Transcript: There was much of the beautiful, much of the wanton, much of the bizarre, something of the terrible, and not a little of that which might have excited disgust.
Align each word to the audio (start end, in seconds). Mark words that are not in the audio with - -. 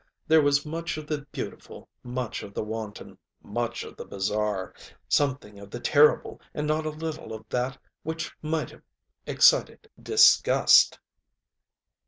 There 0.27 0.41
was 0.41 0.65
much 0.65 0.97
of 0.97 1.05
the 1.05 1.27
beautiful, 1.31 1.87
much 2.01 2.41
of 2.41 2.55
the 2.55 2.63
wanton, 2.63 3.19
much 3.43 3.83
of 3.83 3.97
the 3.97 4.03
bizarre, 4.03 4.73
something 5.07 5.59
of 5.59 5.69
the 5.69 5.79
terrible, 5.79 6.41
and 6.55 6.65
not 6.65 6.87
a 6.87 6.89
little 6.89 7.31
of 7.33 7.47
that 7.49 7.77
which 8.01 8.31
might 8.41 8.71
have 8.71 8.81
excited 9.27 9.87
disgust. 10.01 10.99